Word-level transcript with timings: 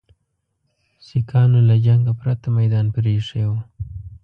سیکهانو 1.05 1.59
له 1.69 1.75
جنګه 1.85 2.13
پرته 2.21 2.47
میدان 2.57 2.85
پرې 2.93 3.09
ایښی 3.15 3.43
وو. 3.47 3.57